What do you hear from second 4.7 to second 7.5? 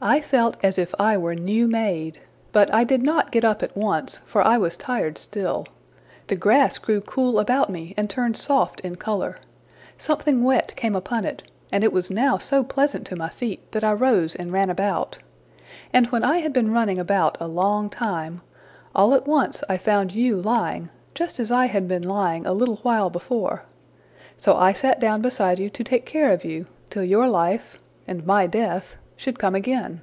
tired still. The grass grew cool